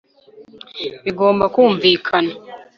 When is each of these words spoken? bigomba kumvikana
bigomba 1.03 1.45
kumvikana 1.53 2.33